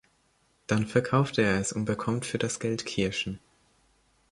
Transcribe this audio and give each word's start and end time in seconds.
Dann 0.65 0.87
verkauft 0.87 1.37
er 1.37 1.59
es 1.59 1.71
und 1.71 1.85
bekommt 1.85 2.25
für 2.25 2.39
das 2.39 2.59
Geld 2.59 2.87
Kirschen. 2.87 3.39